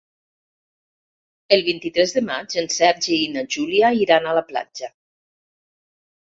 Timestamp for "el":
1.57-1.63